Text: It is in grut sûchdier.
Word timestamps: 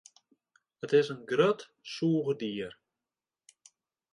It 0.83 0.93
is 0.99 1.11
in 1.11 1.27
grut 1.29 1.59
sûchdier. 1.91 2.71